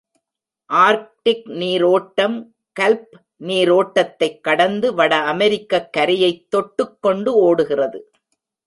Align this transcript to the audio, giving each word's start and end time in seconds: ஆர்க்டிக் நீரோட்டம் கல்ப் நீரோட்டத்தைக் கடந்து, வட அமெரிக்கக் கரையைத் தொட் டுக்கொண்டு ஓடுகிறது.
ஆர்க்டிக் 0.73 1.45
நீரோட்டம் 1.45 2.55
கல்ப் 2.79 3.19
நீரோட்டத்தைக் 3.39 4.41
கடந்து, 4.41 4.93
வட 4.93 5.15
அமெரிக்கக் 5.15 5.89
கரையைத் 5.97 6.47
தொட் 6.55 6.73
டுக்கொண்டு 6.75 7.27
ஓடுகிறது. 7.27 8.11